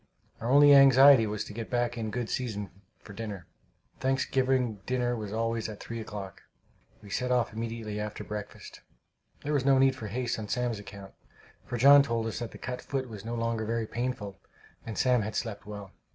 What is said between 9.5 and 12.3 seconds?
was no need for haste on Sam's account, for John told